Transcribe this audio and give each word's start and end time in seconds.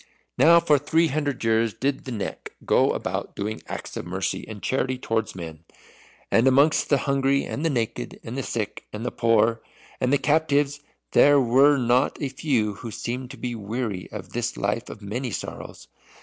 Now 0.35 0.59
for 0.59 0.79
three 0.79 1.09
hundred 1.09 1.43
years 1.43 1.75
did 1.75 2.05
the 2.05 2.11
Neck 2.11 2.53
go 2.65 2.89
about 2.93 3.35
doing 3.35 3.61
acts 3.67 3.95
of 3.95 4.03
mercy 4.03 4.47
and 4.47 4.59
charity 4.63 4.97
towards 4.97 5.35
men. 5.35 5.63
And 6.31 6.47
amongst 6.47 6.89
the 6.89 6.97
hungry, 7.05 7.43
and 7.45 7.63
the 7.63 7.69
naked, 7.69 8.19
and 8.23 8.35
the 8.35 8.41
sick, 8.41 8.87
and 8.91 9.05
the 9.05 9.11
poor, 9.11 9.61
and 9.99 10.11
the 10.11 10.17
captives, 10.17 10.79
there 11.11 11.39
were 11.39 11.77
not 11.77 12.19
a 12.19 12.29
few 12.29 12.73
who 12.73 12.89
seemed 12.89 13.29
to 13.29 13.37
be 13.37 13.53
weary 13.53 14.09
of 14.11 14.29
this 14.33 14.57
life 14.57 14.89
of 14.89 15.03
many 15.03 15.29
sorrows. 15.29 15.87